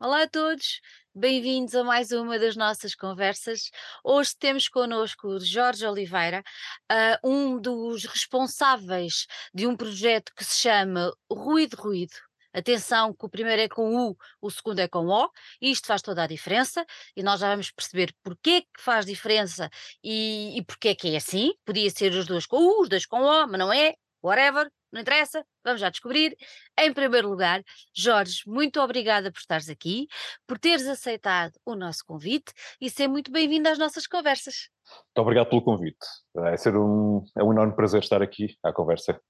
[0.00, 0.80] Olá a todos,
[1.12, 3.68] bem-vindos a mais uma das nossas conversas.
[4.04, 6.44] Hoje temos connosco Jorge Oliveira,
[6.88, 12.14] ah, um dos responsáveis de um projeto que se chama Ruído Ruído.
[12.52, 15.28] Atenção, que o primeiro é com U, o segundo é com O,
[15.60, 16.86] e isto faz toda a diferença,
[17.16, 19.68] e nós já vamos perceber porque que faz diferença
[20.02, 21.52] e, e porque é que é assim.
[21.64, 25.00] Podia ser os dois com U, os dois com O, mas não é, whatever, não
[25.00, 26.36] interessa, vamos já descobrir.
[26.78, 27.62] Em primeiro lugar,
[27.94, 30.08] Jorge, muito obrigada por estares aqui,
[30.46, 34.70] por teres aceitado o nosso convite e ser muito bem-vindo às nossas conversas.
[34.86, 36.06] Muito obrigado pelo convite.
[36.46, 39.20] É, ser um, é um enorme prazer estar aqui à conversa.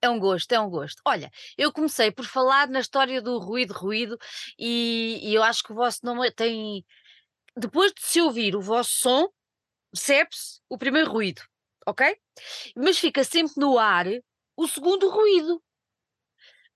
[0.00, 1.00] É um gosto, é um gosto.
[1.06, 4.18] Olha, eu comecei por falar na história do ruído, ruído,
[4.58, 6.84] e, e eu acho que o vosso nome tem.
[7.56, 9.28] Depois de se ouvir o vosso som,
[9.90, 11.40] percebe-se o primeiro ruído,
[11.86, 12.16] ok?
[12.76, 14.06] Mas fica sempre no ar
[14.56, 15.62] o segundo ruído.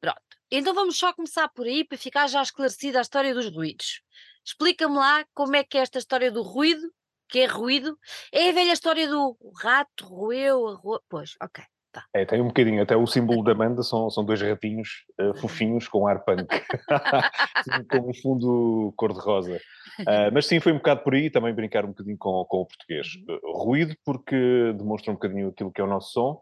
[0.01, 0.21] Pronto.
[0.51, 4.03] Então vamos só começar por aí para ficar já esclarecida a história dos ruídos.
[4.45, 6.91] Explica-me lá como é que é esta história do ruído,
[7.29, 7.99] que é ruído.
[8.33, 11.03] É a velha história do rato roeu, a ro...
[11.09, 11.63] pois, ok.
[11.91, 12.05] Tá.
[12.13, 15.89] É, tem um bocadinho, até o símbolo da banda são, são dois ratinhos uh, fofinhos
[15.89, 16.47] com ar punk,
[17.91, 19.59] com um fundo cor-de-rosa.
[20.01, 22.67] Uh, mas sim, foi um bocado por aí, também brincar um bocadinho com, com o
[22.67, 23.09] português.
[23.29, 26.41] Uh, ruído porque demonstra um bocadinho aquilo que é o nosso som,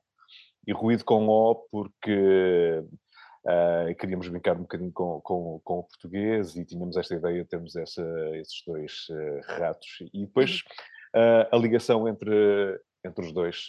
[0.66, 2.82] e ruído com O porque
[3.46, 7.48] uh, queríamos brincar um bocadinho com, com, com, o português e tínhamos esta ideia de
[7.48, 8.02] termos essa,
[8.34, 9.98] esses dois uh, ratos.
[10.12, 10.62] E depois
[11.14, 13.66] uh, a ligação entre, entre os dois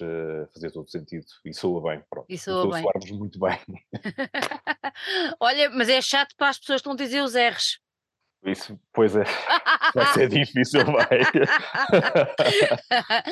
[0.53, 2.03] fazia todo sentido e soa bem.
[2.09, 2.25] Pronto.
[2.27, 2.81] E soa bem.
[2.81, 3.59] soarmos muito bem.
[5.39, 7.79] Olha, mas é chato para as pessoas que não dizem os R's.
[8.43, 9.23] Isso, pois é,
[9.93, 11.07] vai ser difícil, vai.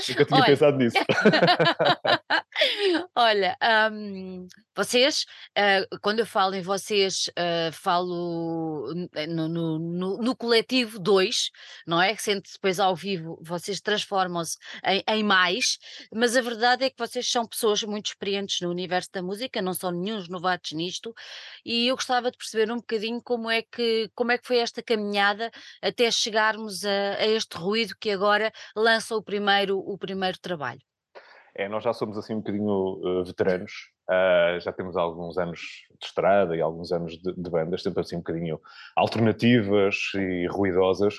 [0.09, 0.45] Nunca tinha Olha.
[0.45, 0.97] pensado nisso.
[3.15, 3.57] Olha,
[3.91, 5.25] hum, vocês,
[5.57, 9.09] ah, quando eu falo em vocês, ah, falo no,
[9.49, 11.49] no, no- no coletivo 2,
[11.87, 12.15] não é?
[12.15, 15.79] Sendo depois ao vivo vocês transformam-se em, em mais,
[16.13, 19.73] mas a verdade é que vocês são pessoas muito experientes no universo da música, não
[19.73, 21.11] são nenhuns novatos nisto,
[21.65, 24.83] e eu gostava de perceber um bocadinho como é que, como é que foi esta
[24.83, 25.49] caminhada
[25.81, 30.81] até chegarmos a, a este ruído que agora lança o primeiro, o primeiro trabalho.
[31.57, 33.71] É, nós já somos assim um bocadinho uh, veteranos,
[34.09, 35.59] uh, já temos alguns anos
[36.01, 38.59] de estrada e alguns anos de, de bandas, sempre assim um bocadinho
[38.93, 41.15] alternativas e ruidosas.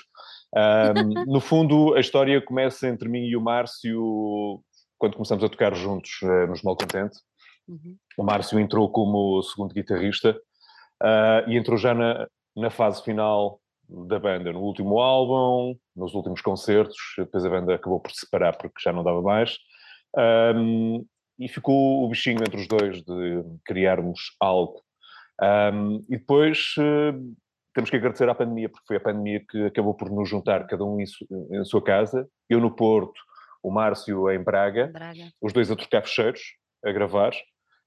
[0.53, 4.63] Um, no fundo, a história começa entre mim e o Márcio
[4.99, 7.17] quando começamos a tocar juntos uh, nos Malcontente.
[7.67, 7.97] Uhum.
[8.15, 10.39] O Márcio entrou como segundo guitarrista
[11.47, 13.59] e entrou já na, na fase final
[13.89, 16.97] da banda, no último álbum, nos últimos concertos.
[17.17, 19.57] Depois a banda acabou por se separar porque já não dava mais.
[20.55, 21.05] Um,
[21.39, 24.81] e ficou o bichinho entre os dois de criarmos algo.
[25.41, 27.35] Um, e depois uh,
[27.73, 30.83] temos que agradecer à pandemia, porque foi a pandemia que acabou por nos juntar, cada
[30.83, 32.27] um em, su em sua casa.
[32.49, 33.21] Eu no Porto,
[33.61, 35.31] o Márcio em Braga, Braga.
[35.41, 36.41] os dois a trocar fecheiros,
[36.83, 37.33] a gravar.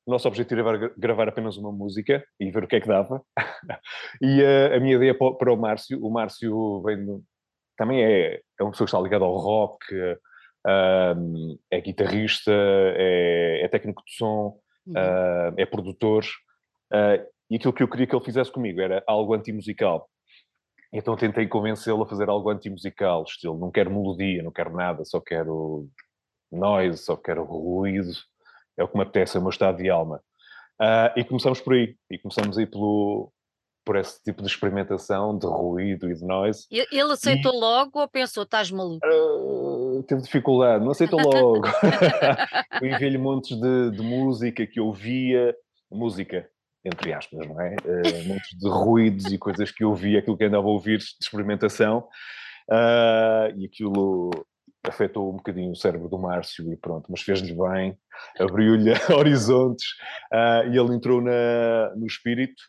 [0.07, 3.23] O nosso objetivo era gravar apenas uma música e ver o que é que dava.
[4.21, 7.23] e uh, a minha ideia para o Márcio, o Márcio vem
[7.77, 9.79] também é, é uma pessoa que está ligada ao rock,
[11.17, 14.93] um, é guitarrista, é, é, técnico de som, uhum.
[14.93, 16.25] uh, é produtor.
[16.93, 20.09] Uh, e aquilo que eu queria que ele fizesse comigo era algo antimusical.
[20.93, 25.21] Então tentei convencê-lo a fazer algo antimusical, estilo, não quero melodia, não quero nada, só
[25.21, 25.89] quero
[26.51, 28.11] noise, só quero ruído,
[28.81, 30.21] é o que me apetece, é o meu estado de alma.
[30.81, 33.31] Uh, e começamos por aí, e começamos aí pelo,
[33.85, 36.67] por esse tipo de experimentação de ruído e de noise.
[36.71, 37.59] Ele aceitou e...
[37.59, 39.07] logo ou pensou, estás maluco?
[39.07, 41.67] Uh, teve dificuldade, não aceitou logo.
[42.81, 45.55] eu enviei-lhe montes de, de, música que eu ouvia,
[45.93, 46.49] música,
[46.83, 47.77] entre aspas, não é?
[47.85, 51.05] Uh, montes de ruídos e coisas que eu ouvia, aquilo que andava a ouvir de
[51.21, 52.09] experimentação,
[52.71, 54.31] uh, e aquilo
[54.83, 57.99] afetou um bocadinho o cérebro do Márcio e pronto, mas fez-lhe bem,
[58.39, 59.87] abriu-lhe horizontes
[60.73, 62.63] e ele entrou na, no espírito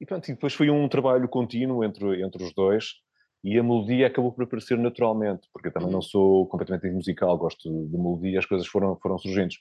[0.00, 3.04] e pronto, e depois foi um trabalho contínuo entre, entre os dois
[3.44, 7.68] e a melodia acabou por aparecer naturalmente, porque eu também não sou completamente musical, gosto
[7.86, 9.58] de melodia, as coisas foram, foram surgentes.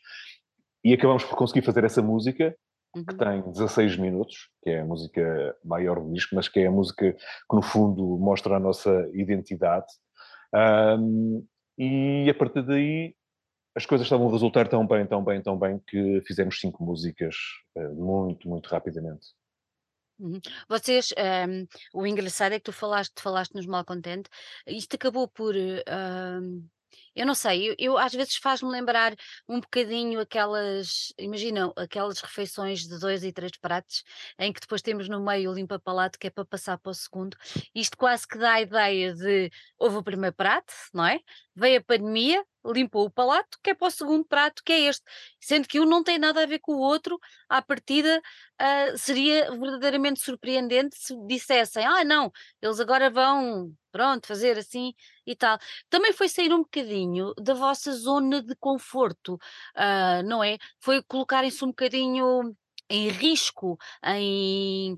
[0.86, 2.56] E acabamos por conseguir fazer essa música,
[2.96, 3.04] uhum.
[3.04, 6.72] que tem 16 minutos, que é a música maior do disco, mas que é a
[6.72, 9.88] música que no fundo mostra a nossa identidade.
[10.56, 11.46] Um,
[11.78, 13.16] e a partir daí
[13.76, 17.36] as coisas estavam a resultar tão bem, tão bem, tão bem, que fizemos cinco músicas
[17.76, 19.28] uh, muito, muito rapidamente.
[20.20, 20.40] Uhum.
[20.70, 24.30] Vocês, um, o engraçado é que tu falaste, falaste nos Malcontente,
[24.68, 26.68] isto acabou por, um,
[27.16, 29.14] Eu não sei, eu, eu às vezes faz-me lembrar
[29.48, 34.04] um bocadinho aquelas, imagina, aquelas refeições de dois e três pratos,
[34.40, 37.38] em que depois temos no meio o limpa-palato, que é para passar para o segundo.
[37.76, 41.20] Isto quase que dá a ideia de houve o primeiro prato, não é?
[41.56, 45.04] Veio a pandemia, limpou o palato, que é para o segundo prato, que é este.
[45.40, 47.20] Sendo que um não tem nada a ver com o outro,
[47.50, 48.22] à partida
[48.58, 52.32] ah, seria verdadeiramente surpreendente se dissessem: ah, não,
[52.62, 54.94] eles agora vão, pronto, fazer assim
[55.26, 55.58] e tal.
[55.90, 57.03] Também foi sair um bocadinho
[57.38, 59.38] da vossa zona de conforto,
[59.76, 60.58] ah, não é?
[60.80, 62.56] Foi colocarem-se um bocadinho
[62.90, 64.98] em risco, em.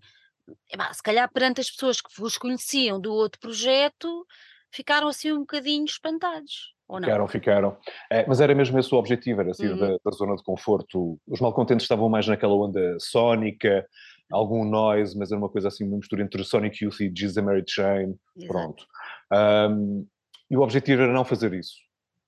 [0.94, 4.26] se calhar perante as pessoas que vos conheciam do outro projeto,
[4.72, 7.08] ficaram assim um bocadinho espantados, ou não?
[7.08, 7.78] Ficaram, ficaram.
[8.12, 11.20] É, mas era mesmo esse o objetivo, era sair Uhum, da, da zona de conforto.
[11.28, 13.88] Os malcontentes estavam mais naquela onda sónica,
[14.32, 17.64] algum noise, mas era uma coisa assim, uma mistura entre Sonic Youth e Jesus Mary
[17.68, 18.48] Chain, exato.
[18.48, 18.88] pronto.
[19.32, 20.06] Ahm,
[20.50, 21.76] e o objetivo era não fazer isso,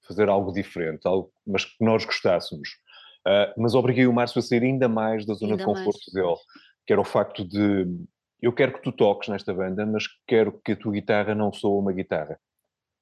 [0.08, 2.70] fazer algo diferente, algo, mas que nós gostássemos.
[3.26, 5.86] Ah, mas obriguei o Márcio a sair ainda mais da zona de Ainda mais.
[5.86, 6.38] conforto dele,
[6.86, 7.86] que era o facto de
[8.42, 11.80] eu quero que tu toques nesta banda, mas quero que a tua guitarra não soe
[11.80, 12.40] uma guitarra.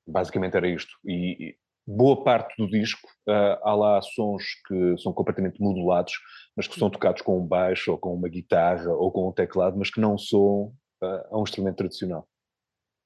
[0.08, 0.92] Basicamente era isto.
[1.06, 1.56] E
[1.88, 6.14] e boa parte do disco, ah, há lá sons que são completamente modulados,
[6.56, 9.78] mas que são tocados com um baixo, ou com uma guitarra, ou com um teclado,
[9.78, 10.74] mas que não soam
[11.04, 12.28] ah, a um instrumento tradicional.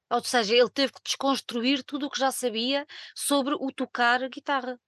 [0.10, 2.86] Ou seja, ele teve que desconstruir tudo o que já sabia
[3.16, 4.80] sobre o tocar guitarra.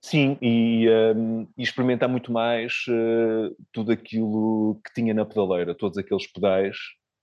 [0.00, 5.98] Sim, e, hum, e experimentar muito mais eh, tudo aquilo que tinha na pedaleira, todos
[5.98, 6.76] aqueles pedais.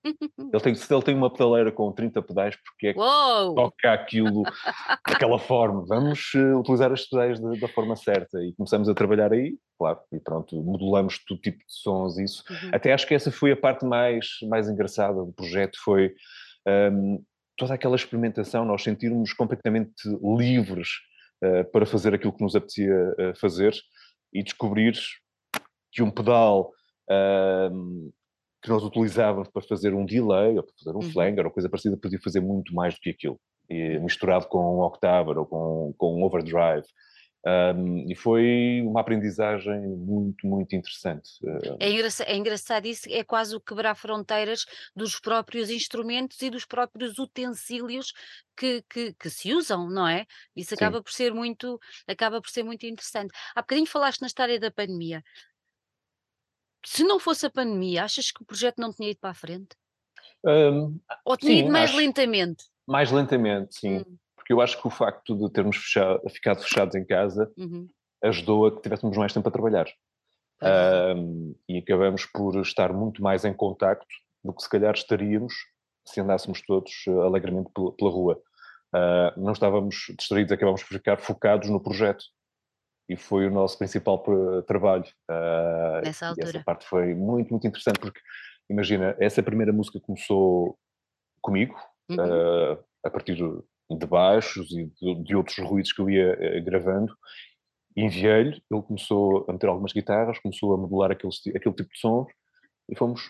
[0.54, 3.56] Ele tem, se ele tem uma pedaleira com 30 pedais, porque é que Uou!
[3.56, 4.44] toca aquilo
[5.08, 5.84] daquela forma?
[5.88, 10.00] Vamos eh, utilizar as pedais da, da forma certa e começamos a trabalhar aí, claro,
[10.12, 12.44] e pronto, modulamos todo tipo de sons, isso.
[12.50, 12.70] Uhum.
[12.72, 16.14] Até acho que essa foi a parte mais, mais engraçada do projeto, foi
[16.92, 17.24] hum,
[17.58, 19.94] toda aquela experimentação, nós sentirmos completamente
[20.38, 20.90] livres
[21.42, 23.74] eh, para fazer aquilo que nos apetecia eh, fazer
[24.34, 24.94] e descobrir
[25.92, 26.72] que um pedal
[27.10, 28.10] ahm,
[28.62, 31.12] que nós utilizávamos para fazer um delay ou para fazer um Uhum.
[31.12, 33.40] flanger ou coisa parecida podia fazer muito mais do que aquilo.
[33.70, 36.86] E misturado com um octaver ou com, com um overdrive.
[37.48, 41.30] Ahm, e foi uma aprendizagem muito, muito interessante.
[41.80, 44.66] É, engraça- é engraçado isso, é quase o quebrar fronteiras
[44.96, 48.14] dos próprios instrumentos e dos próprios utensílios
[48.58, 50.26] que, que, que se usam, não é?
[50.56, 50.76] Isso sim.
[50.76, 53.32] acaba por ser muito, acaba por ser muito interessante.
[53.56, 55.24] Há bocadinho falaste na história da pandemia.
[56.86, 59.76] Se não fosse a pandemia, achas que o projeto não tinha ido para a frente?
[60.46, 61.98] Ahm, Ou tinha ido sim, mais acho.
[61.98, 62.64] lentamente?
[62.88, 63.98] Mais lentamente, sim.
[63.98, 67.90] Hum, Porque eu acho que o facto de termos fechado, ficado fechados em casa uhum,
[68.24, 69.88] ajudou a que tivéssemos mais tempo a trabalhar.
[71.68, 74.06] e acabamos por estar muito mais em contacto
[74.44, 75.56] do que se calhar estaríamos
[76.08, 78.40] se andássemos todos eh, alegremente pela, pela rua.
[78.94, 82.24] Ah, não estávamos distraídos, acabámos por ficar focados no projeto.
[83.10, 85.06] E foi o nosso principal eh, trabalho.
[85.28, 86.64] Ah, Nessa e essa altura.
[86.64, 88.20] parte foi muito, muito interessante, porque
[88.70, 90.78] imagina, essa primeira música começou
[91.42, 91.76] comigo,
[92.08, 93.44] Uhum, ah, a partir de,
[93.90, 97.16] de baixos e de, de outros ruídos que eu ia eh, gravando,
[97.96, 102.28] enviei-lhe, ele começou a meter algumas guitarras, começou a modular aquele, aquele tipo de sons
[102.90, 103.22] e fomos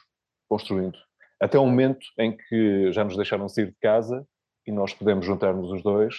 [0.48, 0.98] construindo.
[1.42, 4.25] Até o momento em que já nos deixaram sair de casa
[4.66, 6.16] e nós pudemos juntar-nos os dois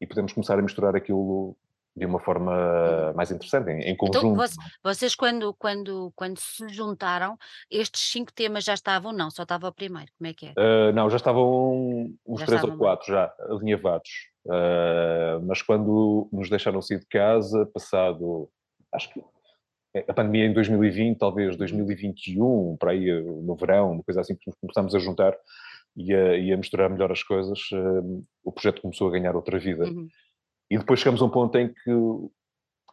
[0.00, 1.56] e podemos começar a misturar aquilo
[1.98, 2.24] de uma uhum.
[2.24, 4.36] forma mais interessante, em, em Então, conjunto.
[4.36, 4.50] voc-
[4.82, 7.36] vocês quando, quando, quando se juntaram,
[7.70, 9.12] estes cinco temas já estavam?
[9.12, 10.10] Não, só estava o primeiro.
[10.16, 10.50] Como é que é?
[10.52, 12.78] Uh, não, já estavam uns Já três ou estavam mais.
[12.78, 14.10] quatro já alinhavados.
[14.46, 18.48] Uh, mas quando nos deixaram sair de casa, passado,
[18.92, 19.22] acho que
[19.94, 24.36] é, a pandemia em 2020, talvez Uhum, 2021, para aí no verão, uma coisa assim
[24.36, 25.34] que começámos a juntar
[25.96, 29.58] e a, e a misturar melhor as coisas, uh, o projeto começou a ganhar outra
[29.58, 29.84] vida.
[29.84, 30.06] uhum.
[30.70, 31.90] E depois chegamos a um ponto em que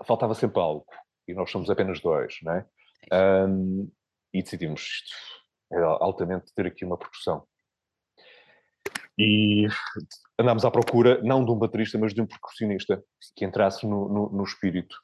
[0.06, 0.86] faltava sempre algo,
[1.28, 2.66] e nós somos apenas dois, não é?
[3.48, 3.90] Um,
[4.34, 5.16] e decidimos isto,
[5.72, 7.46] é altamente ter aqui uma percussão.
[9.18, 9.68] E
[10.40, 13.02] andámos à procura, não de um baterista, mas de um percussionista
[13.36, 14.96] que entrasse no, no, no espírito.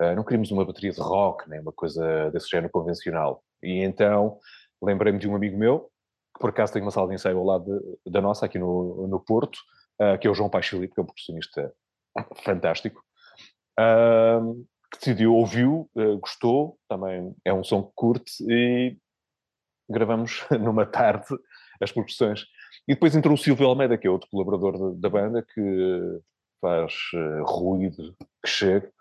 [0.00, 3.44] Uh, não queríamos uma bateria de rock, nem uma coisa desse género convencional.
[3.62, 4.38] E então
[4.82, 5.90] lembrei-me de um amigo meu,
[6.34, 7.64] que por acaso tem uma sala de ensaio ao lado
[8.04, 9.58] de, da nossa, aqui no, no Porto,
[10.00, 11.72] uh, que é o João Paes Filipe, que é um percussionista
[12.44, 13.02] fantástico,
[13.78, 18.96] uh, que decidiu, ouviu, uh, gostou, também é um som que curte, e
[19.88, 21.26] gravamos numa tarde
[21.80, 22.44] as percussões.
[22.86, 26.20] E depois entrou o Silvio Almeida, que é outro colaborador da, da banda, que
[26.60, 28.92] faz uh, ruído que chega,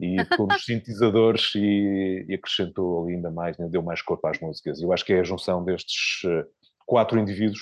[0.00, 4.80] e com os sintetizadores e, e, acrescentou ali ainda mais, deu mais corpo às músicas.
[4.80, 6.46] Eu acho que é a junção destes uh,
[6.86, 7.60] quatro indivíduos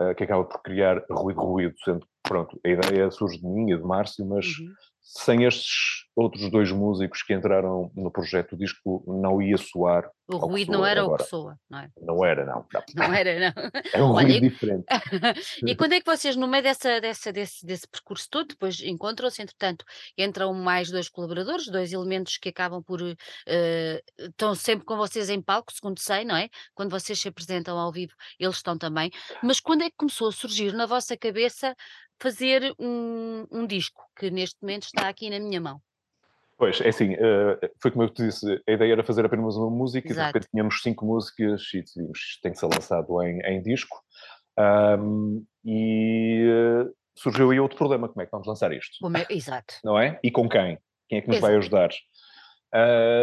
[0.00, 3.76] uh, que acaba por criar ruído-ruído, sendo que, pronto, a ideia surge de mim e
[3.76, 4.74] de Márcio, mas Uhum.
[5.00, 10.10] sem estes outros dois músicos que entraram no projeto, o disco não ia soar.
[10.28, 11.22] O ruído não era agora.
[11.22, 11.88] o que soa, não é?
[12.00, 12.66] Não era, não.
[12.72, 13.70] Não, não era, não.
[13.92, 14.48] É um Olha, ruído e...
[14.50, 14.84] diferente.
[15.66, 19.42] e quando é que vocês, no meio dessa, dessa, desse, desse percurso todo, depois encontram-se,
[19.42, 19.84] entretanto,
[20.16, 23.00] entram mais dois colaboradores, dois elementos que acabam por.
[23.00, 23.16] Uh,
[24.18, 26.48] estão sempre com vocês em palco, segundo sei, não é?
[26.74, 29.10] Quando vocês se apresentam ao vivo, eles estão também.
[29.42, 31.74] Mas quando é que começou a surgir na vossa cabeça
[32.22, 35.82] fazer um, um disco que neste momento está aqui na minha mão.
[36.62, 39.68] Pois, é assim, uh, foi como eu te disse, a ideia era fazer apenas uma
[39.68, 40.12] música Exato.
[40.12, 44.00] e de repente tínhamos cinco músicas e decidimos tem que ser lançado em, em disco.
[44.56, 48.92] Um, e uh, surgiu aí outro problema, como é que vamos lançar isto?
[49.18, 49.34] É?
[49.34, 49.74] Exato.
[49.82, 50.20] Não é?
[50.22, 50.78] E com quem?
[51.08, 51.50] Quem é que nos Exato.
[51.50, 51.90] vai ajudar?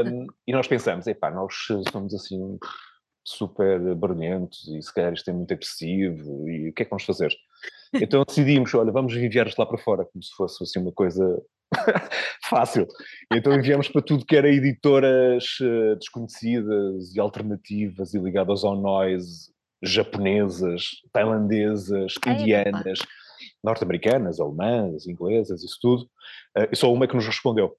[0.06, 1.54] Um, e nós pensamos, epá, nós
[1.94, 2.60] somos assim
[3.24, 7.06] super barulhentos e se calhar isto é muito agressivo e o que é que vamos
[7.06, 7.32] fazer?
[7.94, 11.42] Então decidimos, olha, vamos enviar isto lá para fora, como se fosse assim uma coisa
[12.50, 12.88] fácil.
[13.34, 19.52] Então enviamos para tudo que era editoras uh, desconhecidas e alternativas e ligadas ao noise,
[19.82, 23.00] japonesas, tailandesas, indianas,
[23.64, 26.04] norte-americanas, alemãs, inglesas, isso tudo.
[26.58, 27.76] Uh, e só uma que nos respondeu.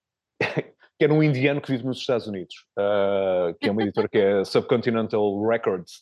[1.00, 4.18] Que era um indiano que vive nos Estados Unidos, uh, que é uma editora que
[4.18, 6.00] é Subcontinental Records,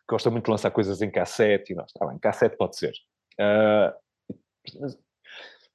[0.00, 2.92] que gosta muito de lançar coisas em cassete, e nós, está bem, cassete pode ser.
[3.38, 4.88] Uh,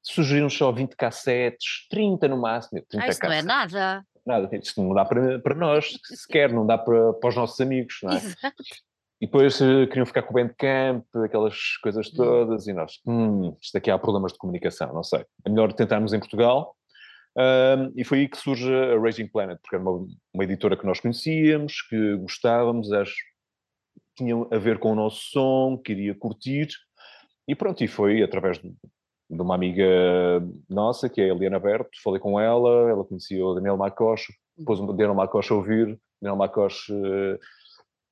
[0.03, 2.81] sugeriram só 20 cassetes, 30 no máximo.
[2.89, 3.45] 30 ah, isso cassetes.
[3.45, 4.05] não é nada.
[4.25, 7.99] Nada, isto não dá para, para nós, sequer, não dá para, para os nossos amigos,
[8.03, 8.17] não é?
[8.17, 8.61] Exato.
[9.21, 12.17] E depois uh, queriam ficar com o Bandcamp, aquelas coisas hum.
[12.17, 12.71] todas, hum.
[12.71, 15.25] e nós, hum, isto aqui há problemas de comunicação, não sei.
[15.45, 16.75] É melhor tentarmos em Portugal.
[17.95, 20.99] E foi aí que surge a Raging Planet, porque era uma, uma editora que nós
[20.99, 23.15] conhecíamos, que gostávamos, acho,
[24.15, 26.69] tinha a ver com o nosso som, queria curtir,
[27.47, 28.69] e pronto, e foi através de,
[29.29, 29.85] de uma amiga
[30.69, 34.79] nossa, que é a Eliana Berto, falei com ela, ela conhecia o Daniel Macoche, depois
[34.79, 37.37] o Daniel Macoche a ouvir, Daniel Macoche uh,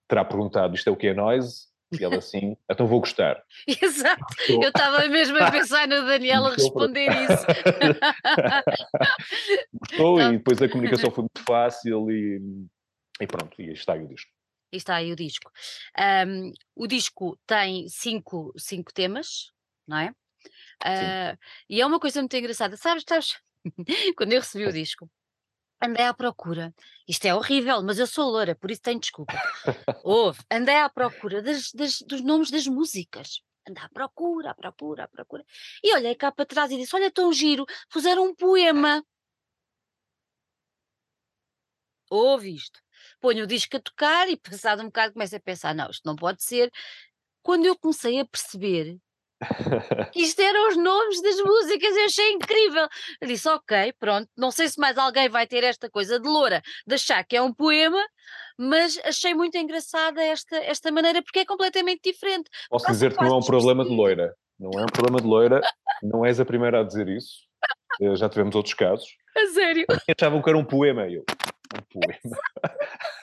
[0.07, 1.72] terá perguntado, isto é o que é noise?
[1.99, 3.43] E ela assim, então vou gostar.
[3.81, 7.45] Exato, eu estava mesmo a pensar no Daniel a responder isso.
[9.73, 12.41] Gostou e depois a comunicação foi muito fácil e,
[13.21, 14.31] e pronto, e está aí o disco.
[14.71, 15.51] E está aí o disco.
[16.27, 19.51] Um, o disco tem cinco, cinco temas,
[19.87, 20.09] não é?
[20.83, 21.37] Uh,
[21.69, 22.75] e é uma coisa muito engraçada.
[22.75, 23.37] Sabes, sabes?
[24.17, 25.09] Quando eu recebi o disco,
[25.81, 26.73] andei à procura.
[27.07, 29.33] Isto é horrível, mas eu sou loura, por isso tenho desculpa.
[30.03, 33.41] Houve, andei à procura das, das, dos nomes das músicas.
[33.67, 35.45] Andei à procura, à procura, à procura.
[35.83, 39.03] E olhei cá para trás e disse: Olha, tão giro, puseram um poema.
[42.09, 42.83] Ouve isto
[43.23, 46.15] ponho o disco a tocar e passado um bocado começo a pensar, não, isto não
[46.15, 46.69] pode ser.
[47.41, 48.97] Quando eu comecei a perceber
[50.15, 52.87] isto eram os nomes das músicas, eu achei incrível.
[53.21, 56.61] Eu disse, ok, pronto, não sei se mais alguém vai ter esta coisa de loura,
[56.85, 58.03] de achar que é um poema,
[58.57, 62.49] mas achei muito engraçada esta, esta maneira, porque é completamente diferente.
[62.69, 64.33] Posso dizer que não é um problema de loira.
[64.59, 65.61] Não é um problema de loira,
[66.01, 67.47] não és a primeira a dizer isso.
[68.01, 69.07] Eh, já tivemos outros casos.
[69.35, 69.85] A sério?
[70.07, 71.09] Achavam que era um poema.
[71.09, 71.25] Eu,
[71.73, 72.37] um poema.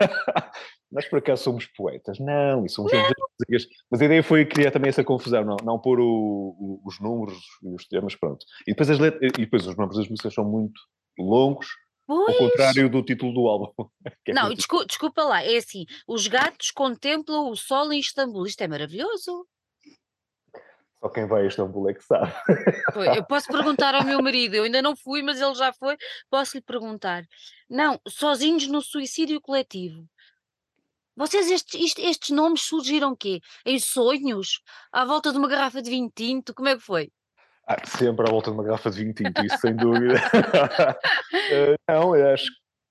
[0.90, 2.19] Nós por acaso somos poetas.
[2.19, 3.69] Não, e somos músicas.
[3.90, 7.38] Mas a ideia foi criar também essa confusão, não, não pôr o, o, os números
[7.62, 8.45] e os temas, pronto.
[8.66, 10.80] E depois, as letras, e depois os números das músicas são muito
[11.19, 11.69] longos,
[12.11, 12.28] Pois.
[12.28, 13.73] Ao contrário do título do álbum.
[14.26, 18.47] É não, desculpa, desculpa lá, é assim: os gatos contemplam o sol em Istambul.
[18.47, 19.47] Isto é maravilhoso.
[21.00, 22.33] Só quem vai a Istambul é que sabe.
[23.16, 25.97] Eu posso perguntar ao meu marido, eu ainda não fui, mas ele já foi,
[26.28, 27.25] posso lhe perguntar.
[27.69, 30.04] Não, sozinhos no suicídio coletivo.
[31.16, 33.40] Vocês, estes, estes nomes surgiram quê?
[33.64, 34.61] Em sonhos?
[34.92, 36.54] À volta de uma garrafa de vinho tinto?
[36.54, 37.11] Como é que foi?
[37.66, 40.14] Ah, sempre à volta de uma garrafa de vinho tinto, isso sem dúvida.
[40.14, 42.50] uh, não, eu acho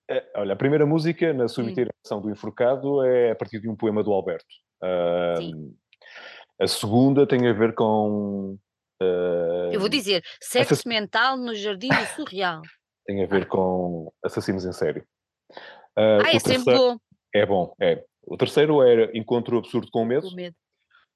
[0.09, 3.75] é, olha, a primeira música na sua iteração do Enforcado é a partir de um
[3.75, 4.47] poema do Alberto.
[4.81, 5.75] Uh, Sim.
[6.59, 8.57] A segunda tem a ver com.
[9.01, 10.85] Uh, Eu vou dizer, sexo assass...
[10.85, 12.61] mental no jardim do surreal.
[13.05, 14.99] tem a ver com assassinos em série.
[15.97, 16.97] Uh, ah, é sempre bom.
[17.33, 18.03] É bom, é.
[18.23, 20.29] O terceiro era Encontro Absurdo com o Medo.
[20.29, 20.55] Com medo.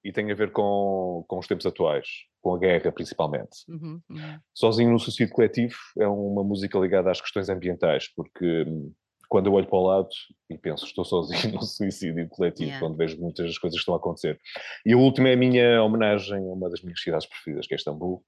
[0.03, 2.07] E tem a ver com, com os tempos atuais,
[2.41, 3.59] com a guerra principalmente.
[3.69, 4.39] Uhum, uhum.
[4.53, 8.93] Sozinho no Suicídio Coletivo é uma música ligada às questões ambientais, porque hum,
[9.33, 10.09] quando eu olho para o lado
[10.47, 12.79] e penso, estou sozinho no suicídio coletivo, yeah.
[12.79, 14.39] quando vejo muitas coisas que estão a acontecer.
[14.85, 17.77] E o último é a minha homenagem a uma das minhas cidades preferidas, que é
[17.77, 18.23] Istambul,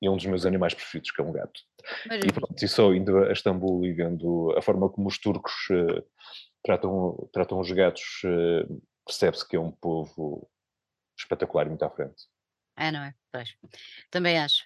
[0.00, 1.60] e um dos meus animais preferidos, que é um gato.
[2.24, 6.04] E pronto, e só indo a Istambul e vendo a forma como os turcos uh,
[6.62, 10.48] tratam, tratam os gatos, uh, percebe-se que é um povo
[11.18, 12.22] espetacular e muito à frente.
[12.76, 13.12] É, não é?
[13.32, 13.52] Pois.
[14.12, 14.62] Também acho.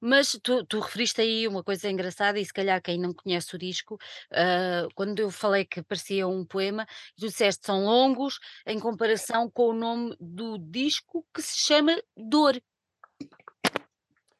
[0.00, 3.58] Mas tu tu referiste aí uma coisa engraçada e se calhar quem não conhece o
[3.58, 3.98] disco,
[4.32, 6.86] hã, quando eu falei que parecia um poema,
[7.16, 12.60] tu disseste: "São longos em comparação com o nome do disco que se chama Dor".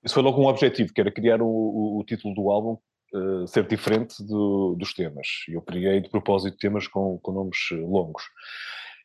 [0.04, 2.78] Isso foi logo um objetivo, que era criar o, o, título do álbum
[3.14, 5.26] uh, ser diferente do, dos temas.
[5.48, 8.22] Eu criei de propósito temas com, com, nomes eh, longos.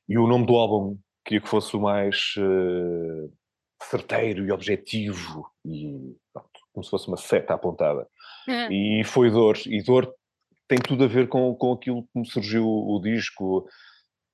[0.08, 3.34] E o nome do álbum queria que fosse o mais uh,
[3.82, 6.16] certeiro e objetivo, e
[6.74, 8.08] como se fosse uma seta apontada.
[8.48, 8.72] Uhum.
[8.72, 9.58] E foi Dor.
[9.66, 10.14] E Dor
[10.68, 13.68] tem tudo a ver com, com aquilo que me surgiu o disco,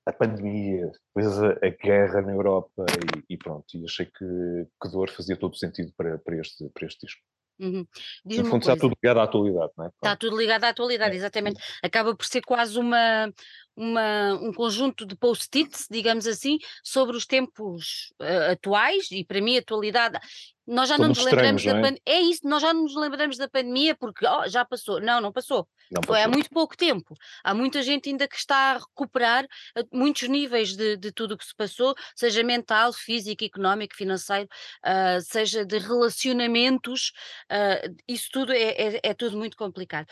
[0.06, 2.86] a pandemia, depois a, a, guerra na Europa
[3.30, 6.68] e, e, pronto, e achei que, que dor fazia todo o sentido para, para, este,
[6.70, 7.22] para este disco.
[7.60, 7.86] Uhum.
[8.26, 9.90] No fundo está tudo ligado à atualidade, não é?
[9.90, 11.18] Está tudo ligado à atualidade, é.
[11.18, 11.62] exatamente.
[11.84, 13.32] Acaba por ser quase uma,
[13.80, 19.56] uma, um conjunto de post-its, digamos assim, sobre os tempos uh, atuais e para mim
[19.56, 20.20] a atualidade.
[20.68, 22.02] Nós já não nos lembramos da pandemia.
[22.06, 22.12] É?
[22.12, 22.22] é?
[22.22, 25.00] isso, nós já não nos lembramos da pandemia porque oh, já passou.
[25.00, 25.68] Não, não passou.
[25.90, 26.26] Não Foi passou.
[26.26, 27.16] há muito pouco tempo.
[27.44, 29.46] Há muita gente ainda que está a recuperar
[29.76, 34.48] a muitos níveis de, de tudo o que se passou, seja mental, físico, económico, financeiro,
[34.86, 37.14] uh, seja de relacionamentos,
[37.50, 40.06] uh, isso tudo é, é, é tudo muito complicado.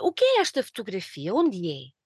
[0.00, 1.34] O que é esta fotografia?
[1.34, 1.99] Onde é?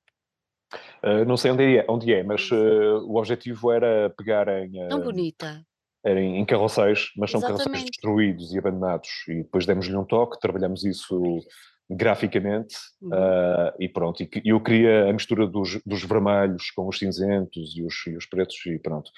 [1.02, 4.84] Uh, não sei onde é, onde é mas uh, o objetivo era pegar em.
[4.84, 5.64] Uh, Tão bonita.
[6.06, 7.64] Em, em carroceiros, mas são Exatamente.
[7.64, 9.08] carroceiros destruídos e abandonados.
[9.26, 11.18] E depois demos-lhe um toque, trabalhamos isso
[11.88, 13.10] graficamente uhum.
[13.80, 14.22] e pronto.
[14.22, 18.26] E eu queria a mistura dos, dos vermelhos com os cinzentos e os, e os
[18.26, 19.10] pretos e pronto.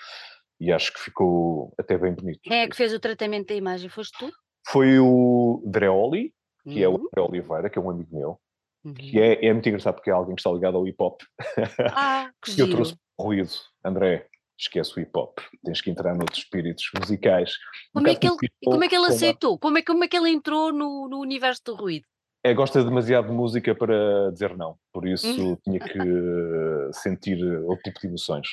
[0.61, 2.39] E acho que ficou até bem bonito.
[2.45, 3.89] Quem é que fez o tratamento da imagem?
[3.89, 4.31] Foste tu?
[4.69, 6.33] Foi o Dreoli,
[6.65, 6.83] que uhum.
[6.85, 7.09] é o uhum.
[7.09, 8.39] André Oliveira, que é um amigo meu,
[8.87, 8.95] Uhum.
[8.95, 11.21] Que é, é muito engraçado porque é alguém que está ligado ao hip hop.
[11.93, 13.51] Ah, que Eu trouxe ruído.
[13.85, 15.41] André, esquece o hip hop.
[15.65, 17.53] Tens que entrar noutros espíritos musicais.
[17.93, 19.59] Como, um é, que ele, como é que ele aceitou?
[19.59, 22.07] Como é, como é que ele entrou no, no universo do ruído?
[22.45, 25.57] É, gosta demasiado de música para dizer não, por isso hum.
[25.65, 25.99] tinha que
[26.95, 28.47] sentir outro tipo de emoções.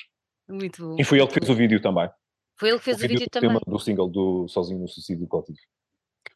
[0.49, 0.95] Muito bom.
[0.99, 2.09] E foi ele que fez o vídeo também.
[2.57, 3.49] Foi ele que fez o, o vídeo, vídeo também.
[3.49, 5.59] Tema do single do Sozinho no Suicídio Coletivo.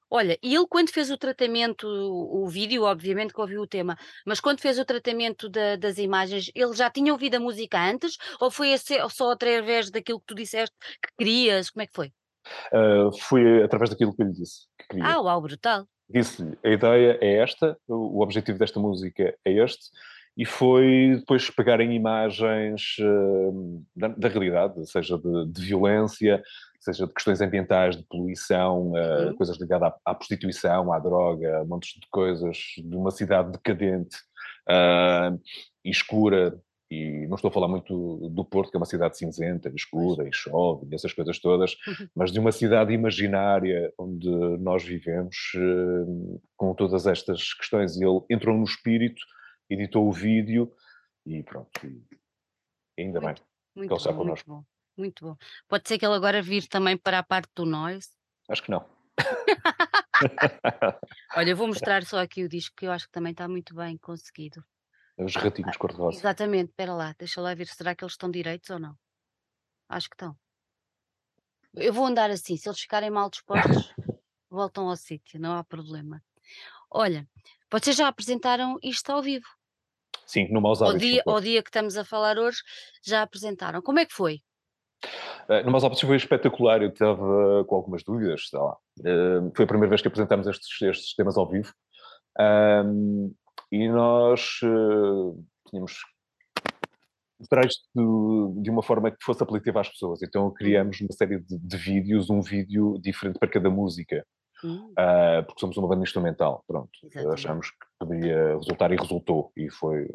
[0.09, 3.97] Olha, e ele quando fez o tratamento, o, o vídeo, obviamente que ouviu o tema,
[4.25, 8.17] mas quando fez o tratamento da, das imagens, ele já tinha ouvido a música antes
[8.39, 8.75] ou foi
[9.09, 11.69] só através daquilo que tu disseste que querias?
[11.69, 12.11] Como é que foi?
[12.71, 15.05] Uh, foi através daquilo que eu lhe disse que queria.
[15.05, 15.85] Ah, uau, brutal.
[16.09, 19.89] Disse-lhe, a ideia é esta, o, objetivo desta música é este,
[20.37, 26.41] e foi depois pegarem imagens uh, da, da, realidade, seja de, de, violência,
[26.79, 31.99] seja de questões ambientais, de poluição, uh, coisas ligadas à, à, prostituição, à droga, montes
[31.99, 34.15] de coisas, de uma cidade decadente
[34.69, 35.39] uh,
[35.83, 36.59] e escura,
[36.89, 40.31] e não estou a falar muito do Porto, que é uma cidade cinzenta, escura e
[40.31, 42.07] chove, e essas coisas todas, uhum.
[42.15, 47.97] mas de uma cidade imaginária onde nós vivemos uh, com todas estas questões.
[47.97, 49.21] E ele entrou no espírito,
[49.69, 50.71] editou o vídeo
[51.25, 52.01] e pronto, e
[52.97, 54.65] ainda muito, bem muito que ele está connosco.
[54.97, 55.35] Muito bom.
[55.67, 58.09] Pode ser que ele agora vir também para a parte do nós?
[58.49, 58.83] Acho que não.
[61.35, 63.75] Olha, eu vou mostrar só aqui o disco que eu acho que também está muito
[63.75, 64.63] bem conseguido.
[65.17, 66.17] Os ratinhos ah, cor-de-rosa.
[66.17, 68.95] Exatamente, espera lá, deixa lá ver, será que eles estão direitos ou não?
[69.89, 70.35] Acho que estão.
[71.75, 73.93] Eu vou andar assim, se eles ficarem mal dispostos,
[74.49, 76.23] voltam ao sítio, não há problema.
[76.89, 77.27] Olha,
[77.71, 79.45] vocês já apresentaram isto ao vivo?
[80.25, 81.01] Sim, no Maus Hábitos.
[81.01, 82.61] Ao dia, ao dia que estamos a falar hoje,
[83.03, 83.81] já apresentaram.
[83.81, 84.41] Como é que foi?
[85.49, 88.77] Uh, no Maus foi espetacular, eu estava com algumas dúvidas, sei lá.
[88.99, 91.71] Uh, foi a primeira vez que apresentámos estes, estes temas ao vivo.
[93.71, 94.59] E nós
[95.69, 95.99] tínhamos
[97.39, 100.21] de, de, uma forma que fosse apelativa às pessoas.
[100.23, 104.25] Então criamos uma série de, de vídeos, um vídeo diferente para cada música.
[104.63, 106.89] Uh, porque somos uma banda instrumental, pronto.
[107.03, 107.33] Exatamente.
[107.33, 110.07] Achamos que poderia resultar e resultou, e foi,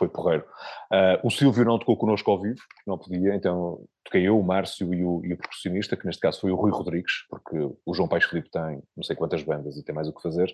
[0.00, 0.44] foi porreiro.
[0.90, 4.94] Uh, o Silvio não tocou connosco ao vivo, não podia, então toquei eu, o Márcio
[4.94, 8.08] e o, e o percussionista, que neste caso foi o Rui Rodrigues, porque o João
[8.08, 10.50] Paes Filipe tem não sei quantas bandas e tem mais o que fazer.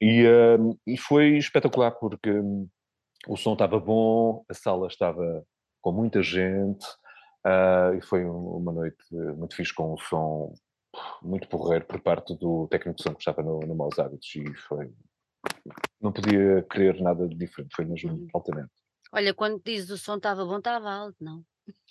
[0.00, 2.68] E, uh, e foi espetacular, porque um,
[3.28, 5.44] o som estava bom, a sala estava
[5.80, 6.84] com muita gente,
[7.46, 9.04] uh, e foi uma noite
[9.36, 10.52] muito fixe com um som
[11.22, 14.54] muito porreiro por parte do técnico de som que estava no, no Maus Hábitos e
[14.56, 14.90] foi.
[16.00, 18.28] Não podia querer nada de diferente, foi mesmo uhum.
[18.34, 18.70] altamente.
[19.12, 21.44] Olha, quando dizes o som estava bom, estava alto, não?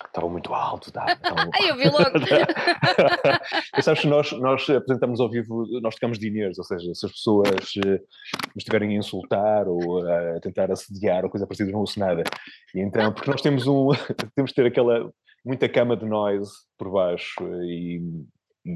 [0.06, 1.10] Estava muito alto, estava.
[1.54, 2.18] Ai, eu vi logo.
[3.76, 7.12] e sabes que nós, nós apresentamos ao vivo, nós tocamos dinheiros, ou seja, se as
[7.12, 8.00] pessoas uh,
[8.56, 12.22] estiverem a insultar ou a tentar assediar ou coisa parecida, não ouço nada.
[12.74, 13.88] E então, porque nós temos um,
[14.34, 15.10] temos de ter aquela,
[15.44, 18.00] muita cama de noise por baixo e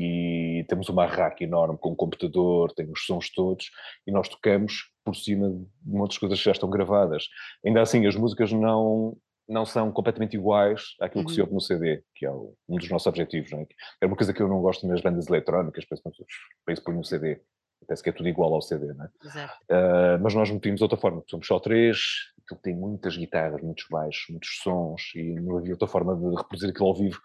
[0.01, 3.71] e temos uma rack enorme com um computador, tem os sons todos,
[4.07, 7.29] e nós tocamos por cima de muitas coisas que já estão gravadas.
[7.65, 9.17] Ainda assim, as músicas não,
[9.49, 11.27] não são completamente iguais àquilo uhum.
[11.27, 11.47] que se uhum.
[11.47, 13.51] ouve no CD, que é um dos nossos objetivos.
[13.51, 13.67] Não é?
[14.01, 17.41] é uma coisa que eu não gosto nas bandas eletrónicas, para isso põe no CD.
[17.87, 19.09] Parece que é tudo igual ao CD, não é?
[19.09, 21.99] Uh, mas nós metimos outra forma, somos só três,
[22.43, 26.71] aquilo tem muitas guitarras, muitos baixos, muitos sons, e não havia outra forma de reproduzir
[26.71, 27.21] aquilo ao vivo,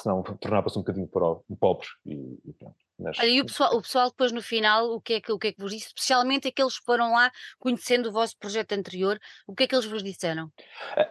[0.00, 2.76] senão tornava-se um bocadinho pobre e, e pronto.
[2.98, 3.16] Mas...
[3.18, 5.52] e o pessoal, o pessoal depois no final, o que, é que, o que é
[5.52, 5.86] que vos disse?
[5.86, 9.86] Especialmente aqueles que foram lá conhecendo o vosso projeto anterior, o que é que eles
[9.86, 10.46] vos disseram?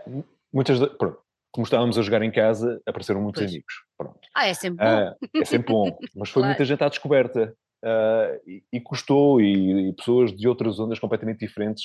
[0.06, 1.20] Uh, muitas, pronto,
[1.52, 3.52] como estávamos a jogar em casa, apareceram muitos pois.
[3.52, 3.74] amigos.
[3.98, 4.20] Pronto.
[4.34, 5.10] Ah, é sempre bom.
[5.10, 6.48] Uh, é sempre bom, mas foi claro.
[6.48, 7.56] muita gente à descoberta.
[7.84, 11.84] Uh, e, e, custou, e, e, pessoas de outras zonas completamente diferentes.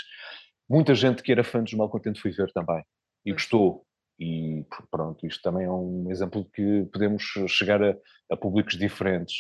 [0.69, 2.83] Muita gente que era fã dos Malcontente fui ver também,
[3.25, 3.43] e pois.
[3.43, 3.87] gostou.
[4.23, 7.97] E pronto, isto também é um exemplo de que podemos chegar a,
[8.31, 9.35] a públicos diferentes.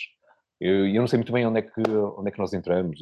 [0.60, 2.98] Eu, eu, não sei muito bem onde é que, onde é que nós entramos.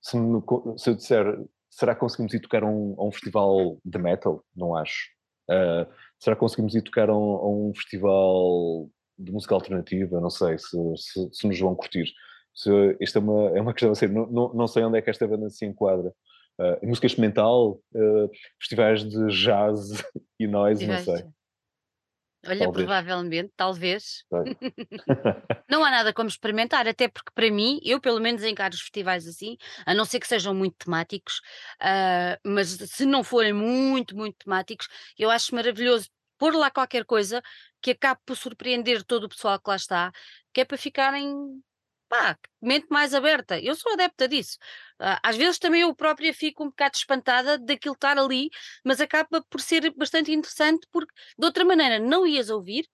[0.00, 0.40] Se, me,
[0.78, 1.26] se eu disser,
[1.70, 4.42] será que conseguimos ir tocar a um, festival de metal?
[4.54, 5.10] Não acho.
[5.50, 5.86] Uh,
[6.18, 8.88] será que conseguimos ir tocar a um, a um, festival
[9.18, 10.22] de música alternativa?
[10.22, 12.10] Não sei se, se, se nos vão curtir.
[12.54, 15.02] Se, isto é uma, é uma questão a ser, não, não, não sei onde é
[15.02, 16.14] que esta banda se enquadra.
[16.58, 19.90] Uh, música experimental, uh, festivais de jazz
[20.40, 21.26] e noise, não sei.
[22.48, 22.86] Olha, talvez.
[22.86, 24.24] provavelmente, talvez.
[25.68, 29.26] não há nada como experimentar, até porque para mim, eu pelo menos encaro os festivais
[29.26, 31.40] assim, a não ser que sejam muito temáticos,
[31.82, 34.88] uh, mas se não forem muito, muito temáticos,
[35.18, 37.42] eu acho maravilhoso pôr lá qualquer coisa
[37.80, 40.12] que acabe por surpreender todo o pessoal que lá está,
[40.52, 41.34] que é para ficarem
[42.08, 43.58] pá, mente mais aberta.
[43.60, 44.58] Eu sou adepta disso.
[45.00, 48.48] Uh, às vezes também eu própria fico um bocado espantada daquilo estar ali,
[48.84, 52.86] mas acaba por ser bastante interessante porque de outra maneira não ias ouvir,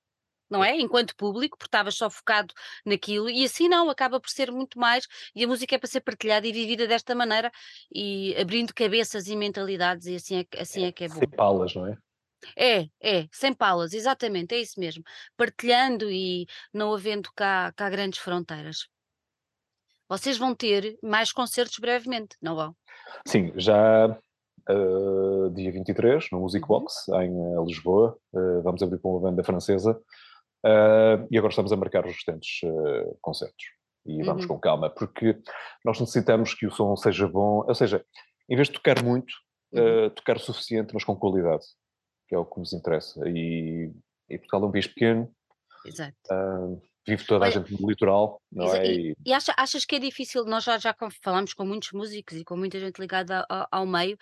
[0.53, 0.79] não é?
[0.79, 2.53] Enquanto público, porque estavas só focado
[2.85, 6.03] naquilo, e assim não, acaba por ser muito mais, e a música é para ser
[6.03, 7.51] partilhada e vivida desta maneira,
[7.93, 11.15] e abrindo cabeças e mentalidades, e assim é, assim é, é que é bom.
[11.15, 11.97] Sem palas, não é?
[12.57, 15.03] É, é, sem palas, exatamente, é isso mesmo.
[15.37, 18.89] Partilhando e não havendo cá, cá grandes fronteiras.
[20.13, 22.77] Vocês vão ter mais concertos brevemente, não vão?
[23.27, 24.09] Sim, já
[24.69, 26.69] uh, dia 23, no Music uhum.
[26.69, 28.19] Box, em uh, Lisboa.
[28.31, 29.99] Uh, vamos abrir com uma banda francesa.
[31.31, 32.61] e agora estamos a marcar os restantes
[33.23, 33.65] concertos.
[34.05, 34.49] E vamos uhum.
[34.49, 35.41] com calma, porque
[35.83, 38.05] nós necessitamos que o som seja bom, ou seja,
[38.51, 39.33] em vez de tocar muito,
[39.73, 40.11] uhum.
[40.11, 41.65] tocar o suficiente, mas com qualidade,
[42.29, 43.27] que é o que nos interessa.
[43.31, 43.91] E,
[44.29, 45.35] e Portugal é um país pequeno.
[45.87, 48.87] Exato vive toda a gente no litoral, não é?
[48.87, 52.45] E, e acha- achas que é difícil, nós já, já falamos com muitos músicos e
[52.45, 54.17] com muita gente ligada ao, ao meio,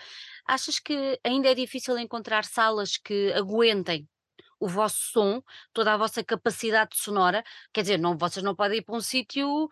[0.46, 4.08] achas que ainda é difícil encontrar salas que aguentem
[4.58, 7.42] o vosso som, toda a vossa capacidade sonora?
[7.72, 9.68] Quer dizer, não, vocês não podem ir para um sítio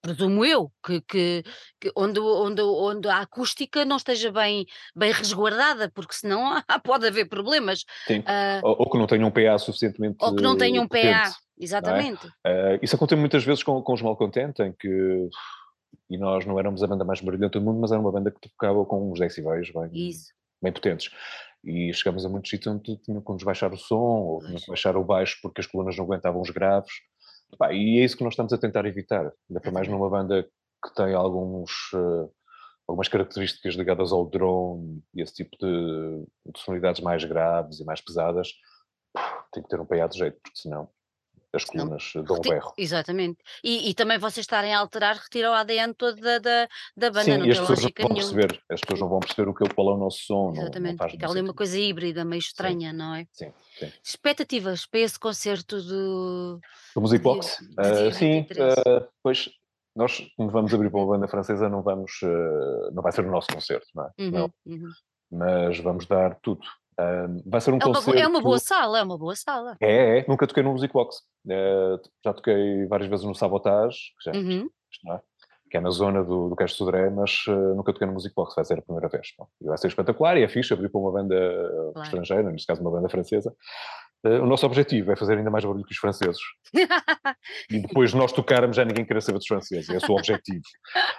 [0.00, 1.44] presumo eu, que, que,
[1.80, 7.28] que onde, onde, onde a acústica não esteja bem, bem resguardada, porque senão pode haver
[7.28, 7.84] problemas.
[8.08, 8.22] Uh,
[8.62, 10.16] ou, ou, que não tenham um PA suficientemente.
[10.20, 12.26] Ou que não tenham um PA, exatamente.
[12.44, 12.76] É?
[12.76, 15.28] Uh, isso aconteceu muitas vezes com, com os Malcontente, em que.
[16.08, 18.48] E nós não éramos a banda mais barulhenta do mundo, mas era uma banda que
[18.48, 20.32] tocava com uns decibéis bem, isso.
[20.60, 21.12] bem potentes.
[21.62, 24.66] E chegamos a muitos sítios onde tinham que nos baixar o som, ou tinham que
[24.66, 26.90] baixar o baixo porque as colunas não aguentavam os graves.
[27.58, 30.42] Pá, e é isso que nós estamos a tentar evitar, ainda para mais numa banda
[30.42, 32.32] que tem alguns, uh,
[32.86, 38.00] algumas características ligadas ao drone e esse tipo de, de sonoridades mais graves e mais
[38.00, 38.52] pesadas,
[39.52, 40.88] tem que ter um PA de jeito, porque senão
[41.52, 42.72] as colunas dão um berro.
[42.78, 43.38] Exatamente.
[43.62, 47.24] E, e, também vocês estarem a alterar, retira o ADN todo da, da, da banda,
[47.24, 49.64] Sim, não e as pessoas não vão perceber, as pessoas não vão perceber o que,
[49.64, 50.52] é o nosso som.
[50.56, 52.96] Exatamente, não, não fica ali uma coisa híbrida, meio estranha, sim.
[52.96, 53.26] não é?
[53.32, 53.92] Sim, sim.
[54.02, 56.60] Expectativas para esse concerto do...
[56.94, 57.58] Do Music Box?
[57.78, 59.50] Uh, sim, uh, pois
[59.94, 63.30] nós, como vamos abrir para uma banda francesa, não vamos, uh, não vai ser o
[63.30, 64.10] nosso concerto, não é?
[64.20, 64.52] Uhum, não.
[64.66, 64.90] Uhum.
[65.32, 66.62] Mas vamos dar tudo
[67.46, 68.10] vai ser um é concerto...
[68.10, 69.76] Uma, é uma boa sala, é uma boa sala.
[69.80, 70.24] É, é.
[70.28, 71.18] Nunca toquei no Music Box.
[71.46, 74.68] Uh, já toquei várias vezes no Sabotage, que, já, uhum.
[75.12, 75.20] é?
[75.70, 78.54] que é na zona do, do Castro Sodré, mas uh, nunca toquei no Music Box,
[78.54, 79.28] vai ser a primeira vez.
[79.38, 81.36] Bom, e vai ser espetacular e é fixe abrir para uma banda
[81.92, 82.06] claro.
[82.06, 83.54] estrangeira, neste caso uma banda francesa.
[84.24, 86.40] Uh, o nosso objetivo é fazer ainda mais barulho que os franceses.
[87.70, 89.88] e depois de nós tocarmos, já ninguém queira saber dos franceses.
[89.88, 90.62] Esse é o objetivo.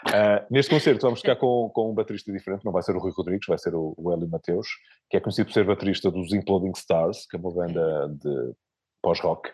[0.08, 3.12] Uh, neste concerto vamos tocar com, com um baterista diferente, não vai ser o Rui
[3.16, 4.68] Rodrigues, vai ser o, o Hélio Mateus,
[5.10, 8.54] que é conhecido por ser baterista dos Imploding Stars, que é uma banda de
[9.02, 9.50] pós-rock.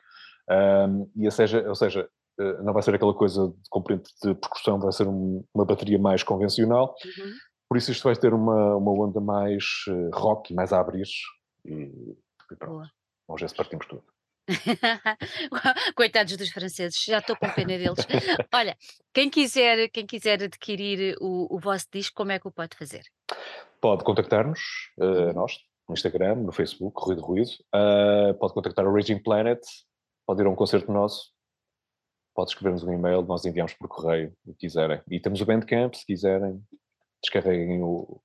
[0.49, 4.35] Um, e, ou seja, ou seja, uh, não vai ser aquela coisa de componente de
[4.35, 6.93] percussão, vai ser um, uma bateria mais convencional.
[7.05, 7.31] Uhum.
[7.69, 9.63] Por isso isto vai ter uma, uma onda mais
[10.13, 11.07] rock, mais a abrir.
[11.65, 11.71] E,
[12.51, 12.73] e pronto.
[12.73, 12.96] Boa.
[13.27, 14.03] Vamos ver se partimos tudo.
[15.95, 17.95] Coitados dos franceses, já estou com pena deles.
[18.53, 18.77] Olha,
[19.13, 23.03] quem quiser quem quiser adquirir o o vosso disco, como é que o pode fazer?
[23.81, 24.59] Pode contactar-nos,
[24.99, 25.33] eh, Uhum.
[25.33, 27.51] nós, no Instagram, no Facebook, Ruído Ruído.
[27.73, 29.59] Ah, pode contactar o Raging Planet,
[30.25, 31.31] pode ir a um concerto nosso,
[32.33, 35.01] pode escrever-nos um e-mail, nós enviamos por correio, o que quiserem.
[35.11, 36.61] E temos o Bandcamp, se quiserem,
[37.21, 38.21] descarreguem o,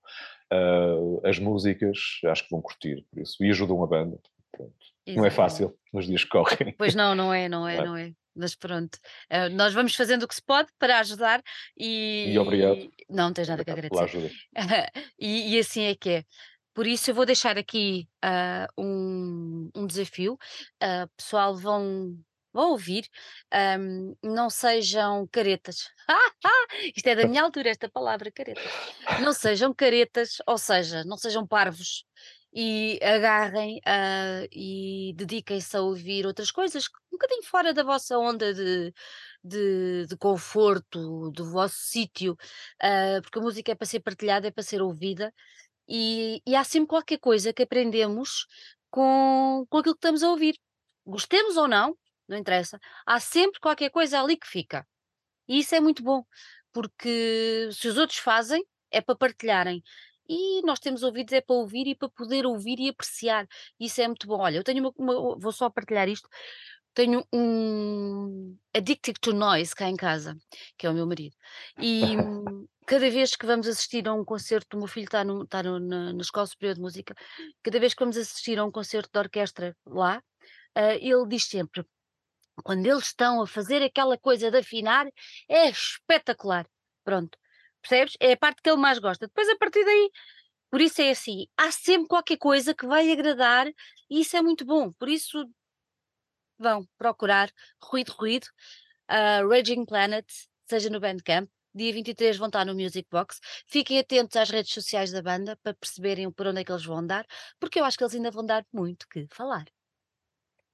[0.53, 3.43] ah, as músicas, acho que vão curtir, por isso.
[3.45, 4.19] E ajudam a banda.
[4.53, 4.75] Pronto.
[5.07, 6.75] Não é fácil nos dias que correm.
[6.79, 7.85] Pois não, não é, não é, É.
[7.85, 8.13] não é.
[8.35, 11.43] Mas pronto, eh, nós vamos fazendo o que se pode para ajudar
[11.77, 14.33] E obrigado, e não, não tens nada que obrigado pela agradecer.
[15.19, 16.25] E e assim é que é.
[16.75, 20.39] Por isso eu vou deixar aqui, ah, um um desafio,
[20.81, 22.17] ah, pessoal vão
[22.55, 23.07] vão ouvir,
[23.79, 25.91] hum, não sejam caretas.
[26.97, 28.65] Isto é da minha altura, esta palavra, caretas.
[29.21, 32.05] Não sejam caretas, ou seja, não sejam parvos
[32.53, 38.53] e agarrem, ah, e dediquem-se a ouvir outras coisas um bocadinho fora da vossa onda
[38.55, 38.93] de
[39.45, 42.37] de de conforto, do vosso sítio,
[42.83, 45.33] ah, porque a música é para ser partilhada, é para ser ouvida,
[45.89, 48.47] e e há sempre qualquer coisa que aprendemos
[48.91, 50.57] com com aquilo que estamos a ouvir.
[51.07, 51.97] Gostemos ou não,
[52.29, 54.87] não interessa, há sempre qualquer coisa ali que fica.
[55.49, 56.25] E isso é muito bom,
[56.73, 59.83] porque se os outros fazem, é para partilharem.
[60.29, 63.47] E nós temos ouvidos é para ouvir e para poder ouvir e apreciar.
[63.79, 64.41] Isso é muito bom.
[64.41, 66.29] Olha, eu tenho uma, uma- vou só partilhar isto.
[66.95, 70.37] Tenho um Addicted to Noise cá em casa,
[70.77, 71.35] que é o meu marido.
[71.81, 75.43] E hum, cada vez que vamos assistir a um concerto, o meu filho está, no,
[75.45, 77.15] está no- na, na Escola Superior de Música,
[77.63, 80.23] cada vez que vamos assistir a um concerto de orquestra lá,
[80.75, 81.85] ah, ele diz sempre:
[82.65, 85.07] quando eles estão a fazer aquela coisa de afinar,
[85.49, 86.67] é espetacular.
[87.05, 87.39] Pronto.
[87.83, 88.17] Percebes?
[88.21, 89.27] É a parte que ele mais gosta.
[89.27, 90.11] Depois, a partir daí,
[90.71, 93.67] por isso é assim, há sempre qualquer coisa que vai agradar
[94.11, 94.93] e isso é muito bom.
[94.93, 95.45] Por isso,
[96.59, 97.51] vão procurar
[97.83, 98.47] Ruído Ruído,
[99.09, 100.27] ah, Raging Planet,
[100.67, 101.49] seja no Bandcamp.
[101.75, 103.41] Dia 23 vão estar no Music Box.
[103.67, 107.07] Fiquem atentos às redes sociais da banda para perceberem por onde é que eles vão
[107.07, 107.27] dar,
[107.59, 109.65] porque eu acho que eles ainda vão dar muito que falar.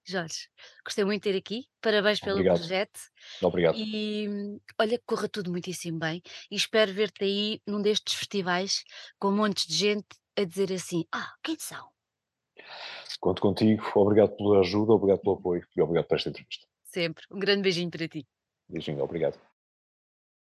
[0.08, 0.48] Jorge,
[0.84, 1.66] gostei muito de ter aqui.
[1.82, 3.00] Parabéns pelo Obrigado, projeto.
[3.42, 3.76] obrigado.
[3.76, 6.22] E hum, olha que corra tudo muitíssimo bem.
[6.50, 8.84] E espero ver-te aí num destes festivais
[9.18, 11.90] com montes de gente a dizer assim: Ah, quem são?
[13.20, 16.66] Conto contigo, obrigado pela ajuda, obrigado pelo apoio e obrigado por esta entrevista.
[16.84, 17.24] Sempre.
[17.30, 18.26] Um grande beijinho para ti.
[18.68, 19.38] Beijinho, obrigado.